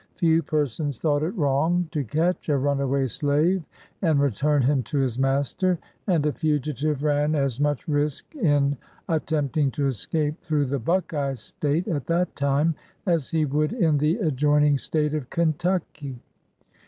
Few 0.15 0.41
persons 0.41 0.97
thought 0.97 1.21
it 1.21 1.37
wrong 1.37 1.87
to 1.91 2.03
catch 2.03 2.49
a 2.49 2.57
runa 2.57 2.87
way 2.87 3.05
slave 3.05 3.63
and 4.01 4.19
return 4.19 4.63
him 4.63 4.81
to 4.81 4.97
his 4.97 5.19
master, 5.19 5.77
and 6.07 6.25
a 6.25 6.31
fugitive 6.33 7.03
ran 7.03 7.35
as 7.35 7.59
much 7.59 7.87
risk 7.87 8.33
in 8.33 8.75
attempting 9.07 9.69
to 9.73 9.85
escape 9.85 10.41
through 10.41 10.65
the 10.65 10.79
Buckeye 10.79 11.35
State, 11.35 11.87
at 11.87 12.07
that 12.07 12.35
time, 12.35 12.73
as 13.05 13.29
he 13.29 13.45
would 13.45 13.73
in 13.73 13.99
the 13.99 14.17
adjoin 14.17 14.63
ing 14.63 14.79
State 14.79 15.13
of 15.13 15.29
Kentucky. 15.29 16.19